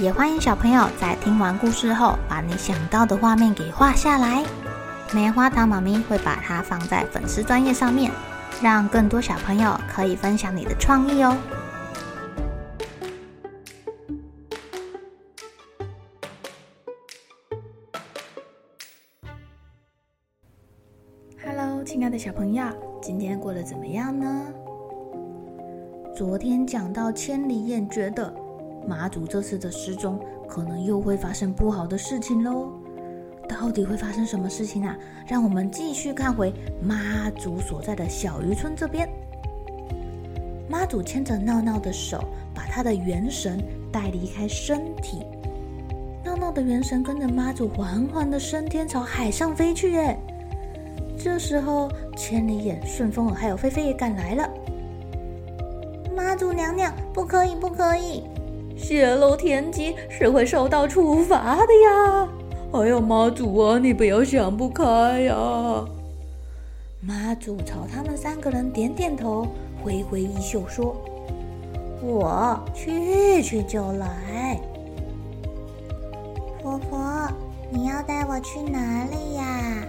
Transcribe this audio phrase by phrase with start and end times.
[0.00, 4.44] 也欢迎小朋友在听完故事后，把你想到的画面给画下来。
[5.14, 8.10] 棉花糖妈咪会把它放在粉丝专页上面，
[8.60, 11.36] 让更多小朋友可以分享你的创意哦。
[21.40, 22.64] Hello，亲爱的小朋友，
[23.00, 24.46] 今天过得怎么样呢？
[26.16, 28.43] 昨天讲到千里眼觉得。
[28.86, 30.18] 妈祖这次的失踪，
[30.48, 32.70] 可能又会发生不好的事情喽。
[33.48, 34.96] 到底会发生什么事情啊？
[35.26, 39.08] 让我们继续看回妈祖所在的小渔村这边。
[40.68, 45.24] 妈祖牵着闹闹的手，把他的元神带离开身体。
[46.24, 49.92] 闹闹的元神跟着妈祖缓缓的升天，朝海上飞去。
[49.92, 50.18] 耶！
[51.16, 54.50] 这时候，千里眼、顺风耳还有菲菲也赶来了。
[56.16, 58.24] 妈祖娘娘，不可以，不可以！
[58.84, 62.28] 泄露天机是会受到处罚的呀！
[62.72, 65.82] 哎呀，妈祖啊，你不要想不开呀！
[67.00, 69.46] 妈祖朝他们三个人点点头，
[69.82, 70.94] 挥挥衣袖说
[72.04, 74.60] ：“我去去就来。”
[76.62, 77.26] 婆婆，
[77.70, 79.86] 你要带我去哪里呀？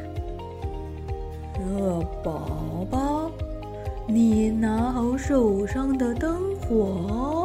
[1.60, 2.48] 呃，宝
[2.90, 3.30] 宝，
[4.08, 7.45] 你拿好手上的灯火。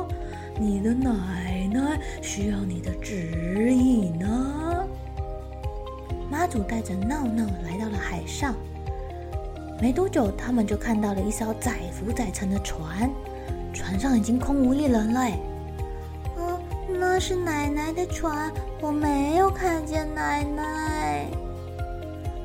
[0.61, 4.87] 你的奶奶需要你的指引呢。
[6.31, 8.55] 妈祖带着闹闹来到了海上，
[9.81, 13.11] 没多久，他们就看到了一艘载浮载沉的船，
[13.73, 15.27] 船上已经空无一人了。
[16.37, 16.61] 嗯，
[17.01, 18.53] 那是奶奶的船，
[18.83, 21.27] 我没有看见奶奶。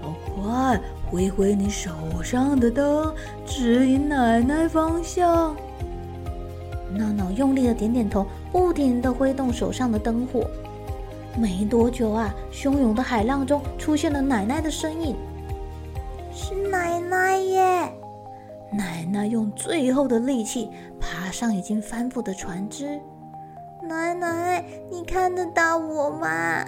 [0.04, 0.80] 哦，快
[1.12, 1.92] 挥挥你手
[2.24, 3.14] 上的灯，
[3.46, 5.54] 指引奶奶方向。
[6.98, 10.50] 闹闹用力的点点头，不停的挥动手上的灯火。
[11.38, 15.16] 没多久啊，汹涌的海浪中出现了奶奶的身影，
[16.34, 17.94] 是奶奶耶！
[18.72, 20.70] 奶奶用最后的力气
[21.00, 23.00] 爬上已经翻覆的船只。
[23.84, 26.66] 奶奶，你看得到我吗？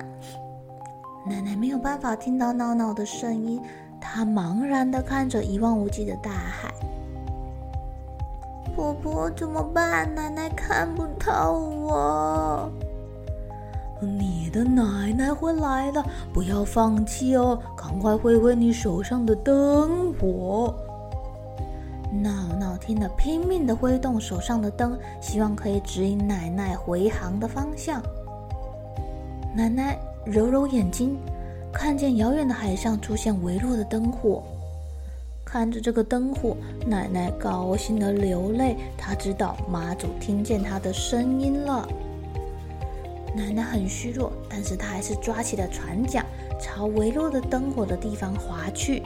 [1.26, 3.62] 奶奶没有办法听到闹闹的声音，
[4.00, 6.74] 她茫然的看着一望无际的大海。
[8.78, 10.14] 婆婆怎么办？
[10.14, 12.72] 奶奶看不到我。
[14.00, 17.58] 你的奶奶会来的，不要放弃哦！
[17.76, 20.76] 赶快挥挥你手上的灯火。
[22.12, 28.00] 闹闹听了，拼命的挥动手上的灯，希望可以指引奶奶回航的方向。
[29.56, 31.18] 奶奶揉揉眼睛，
[31.74, 34.44] 看见遥远的海上出现微弱的灯火。
[35.48, 38.76] 看着这个灯火，奶奶高兴的流泪。
[38.98, 41.88] 她知道妈祖听见她的声音了。
[43.34, 46.26] 奶奶很虚弱，但是她还是抓起了船桨，
[46.60, 49.02] 朝微弱的灯火的地方划去。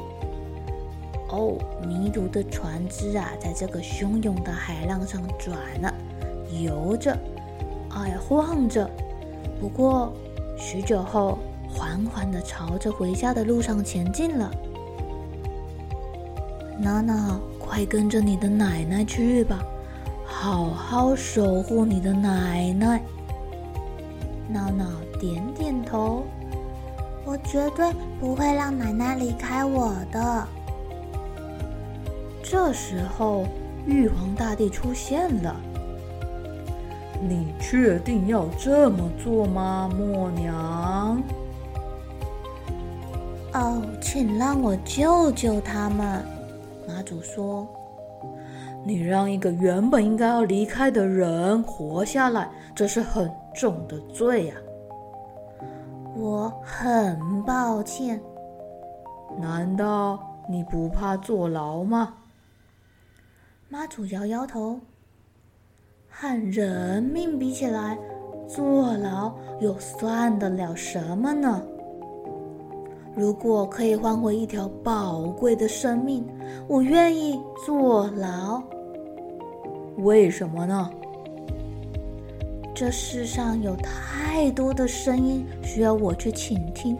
[1.29, 5.93] 哦，迷途的船只啊，在这个汹涌的海浪上转了，
[6.59, 7.15] 游着，
[7.91, 8.89] 哎，晃着。
[9.59, 10.11] 不过
[10.57, 11.37] 许久后，
[11.69, 14.51] 缓缓的朝着回家的路上前进了。
[16.81, 19.59] 闹闹，快跟着你的奶奶去吧，
[20.25, 22.99] 好好守护你的奶奶。
[24.49, 24.85] 闹闹
[25.19, 26.23] 点点头，
[27.23, 30.47] 我绝对不会让奶奶离开我的。
[32.41, 33.45] 这时候，
[33.85, 35.55] 玉皇大帝出现了。
[37.21, 41.21] 你确定要这么做吗，默娘？
[43.53, 46.25] 哦，请让我救救他们。
[46.93, 47.65] 妈祖说
[48.83, 54.55] ：“你让一个原本应该要离开的人活下来，这是很重的罪呀。”
[56.15, 58.21] 我很抱歉。
[59.39, 62.13] 难道你不怕坐牢吗？
[63.69, 64.77] 妈祖摇摇头。
[66.09, 67.97] 和人命比起来，
[68.45, 71.63] 坐牢又算得了什么呢？
[73.15, 76.25] 如果可以换回一条宝贵的生命，
[76.67, 78.61] 我愿意坐牢。
[79.97, 80.89] 为什么呢？
[82.73, 86.97] 这世上有太多的声音需要我去倾听。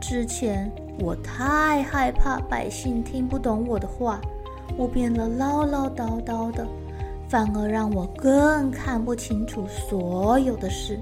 [0.00, 4.20] 之前我太害怕百姓听不懂我的话，
[4.76, 6.66] 我变得唠唠叨叨的，
[7.28, 11.00] 反而让我更看不清楚所有的事。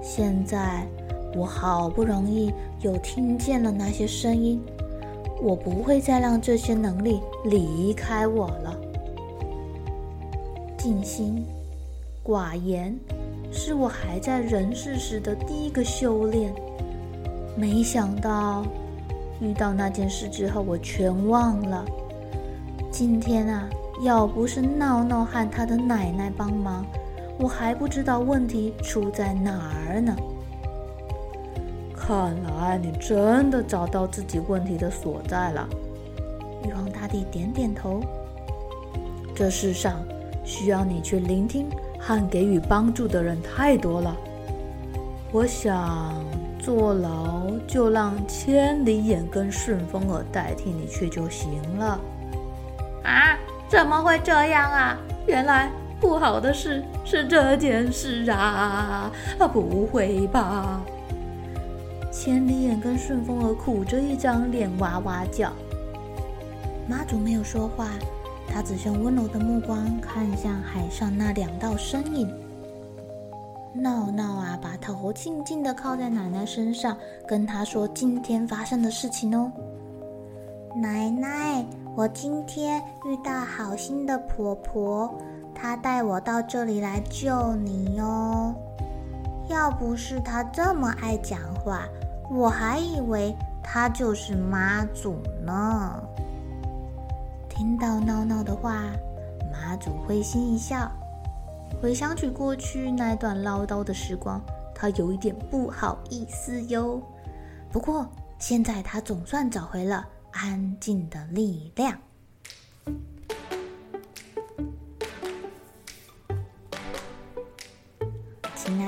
[0.00, 0.86] 现在
[1.34, 4.62] 我好不容易又听见了那些声音，
[5.42, 8.78] 我不会再让这些能力离开我了。
[10.78, 11.44] 静心。
[12.22, 12.98] 寡言
[13.52, 16.54] 是我还在人世时的第一个修炼，
[17.54, 18.64] 没想到
[19.40, 21.84] 遇到那件事之后，我全忘了。
[22.90, 23.68] 今天啊，
[24.00, 26.86] 要不是闹闹和他的奶奶帮忙，
[27.38, 30.16] 我还不知道问题出在哪儿呢。
[32.06, 35.66] 看来你真的找到自己问题的所在了。
[36.66, 38.02] 玉皇大帝点点头。
[39.34, 39.94] 这世上
[40.44, 41.66] 需要你去聆听。
[42.06, 44.14] 和给予帮助的人太多了，
[45.32, 46.22] 我想
[46.58, 51.98] 坐牢就让千里眼跟顺风耳代替你去就行了。
[53.04, 53.38] 啊？
[53.70, 54.98] 怎么会这样啊？
[55.26, 59.10] 原来不好的事是这件事啊！
[59.38, 60.82] 啊，不会吧？
[62.14, 65.52] 千里眼跟顺风耳苦着一张脸哇哇叫。
[66.88, 67.88] 妈祖没有说话。
[68.46, 72.32] 他只用温柔的目光看向海上那两道身影。
[73.74, 76.96] 闹闹啊，把头静静地靠在奶奶身上，
[77.26, 79.50] 跟她说今天发生的事情哦。
[80.76, 85.12] 奶奶，我今天遇到好心的婆婆，
[85.52, 88.54] 她带我到这里来救你哦。
[89.48, 91.86] 要不是他这么爱讲话，
[92.30, 96.02] 我还以为他就是妈祖呢。
[97.48, 98.82] 听到闹闹的话，
[99.52, 100.90] 妈祖会心一笑，
[101.80, 104.40] 回想起过去那段唠叨的时光，
[104.74, 107.00] 他有一点不好意思哟。
[107.70, 108.06] 不过
[108.38, 111.96] 现在他总算找回了安静的力量。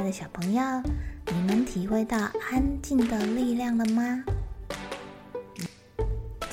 [0.07, 0.63] 的小朋友，
[1.33, 2.17] 你们体会到
[2.49, 4.23] 安静的力量了吗？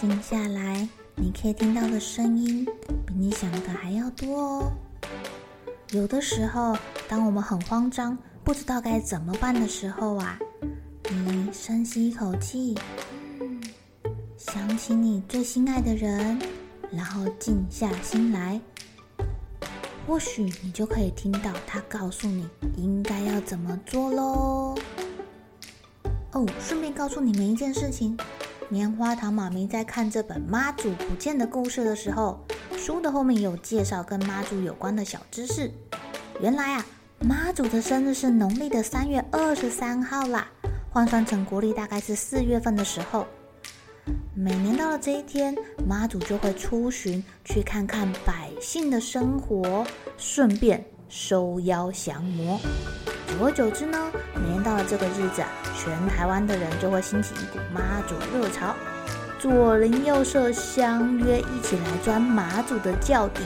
[0.02, 0.90] 静下来。
[1.16, 2.66] 你可以听到的声音
[3.06, 4.72] 比你想的还要多哦。
[5.92, 6.76] 有的时候，
[7.08, 10.40] 当我们很慌张，不知道该怎么办的时候啊，
[11.12, 12.76] 你深吸一口气，
[14.36, 16.42] 想起你最心爱的人，
[16.92, 18.60] 然后静下心来，
[20.06, 22.48] 或许你就可以听到他告诉你
[22.78, 24.76] 应该要怎么做喽。
[26.34, 28.18] 哦，顺便告诉你们一件事情。
[28.70, 32.40] 棉花糖妈咪在看这本《妈祖不见的故事》的时候，
[32.76, 35.72] 书的后面有介绍跟妈祖有关的小知识。
[36.40, 36.86] 原来啊，
[37.20, 40.48] 妈祖的生日是农历的三月二十三号啦，
[40.92, 43.28] 换算成国历大概是四月份的时候。
[44.36, 45.56] 每年到了这一天，
[45.88, 49.86] 妈祖就会出巡，去看看百姓的生活，
[50.18, 52.60] 顺便收妖降魔。
[53.28, 55.44] 久而久之呢，每年到了这个日子，
[55.76, 58.76] 全台湾的人就会兴起一股妈祖热潮，
[59.40, 63.42] 左邻右舍相约一起来钻妈祖的轿底，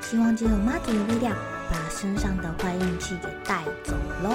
[0.00, 1.36] 希望借由妈祖的力量，
[1.70, 4.34] 把身上的坏运气给带走喽。